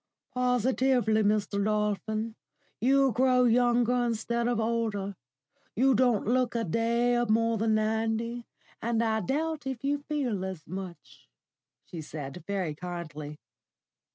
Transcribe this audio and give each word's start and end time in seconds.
"Positively, 0.33 1.21
Mr. 1.21 1.63
Dolphin, 1.63 2.33
you 2.79 3.11
grow 3.11 3.43
younger 3.43 4.03
instead 4.03 4.47
of 4.47 4.59
older. 4.59 5.15
You 5.75 5.93
don't 5.93 6.25
look 6.25 6.55
a 6.55 6.63
day 6.63 7.23
more 7.29 7.59
than 7.59 7.75
ninety, 7.75 8.47
and 8.81 9.03
I 9.03 9.19
doubt 9.21 9.67
if 9.67 9.83
you 9.83 9.99
feel 9.99 10.43
as 10.43 10.65
much," 10.65 11.29
she 11.85 12.01
said, 12.01 12.43
very 12.47 12.73
kindly. 12.73 13.37